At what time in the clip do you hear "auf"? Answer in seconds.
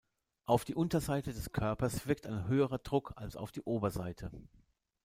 0.45-0.65, 3.35-3.51